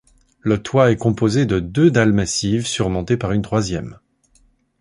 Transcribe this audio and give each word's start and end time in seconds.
Le 0.39 0.63
toit 0.63 0.89
est 0.89 0.97
composé 0.97 1.45
de 1.45 1.59
deux 1.59 1.91
dalles 1.91 2.11
massives 2.11 2.65
surmontées 2.65 3.17
par 3.17 3.33
une 3.33 3.43
troisième. 3.43 3.99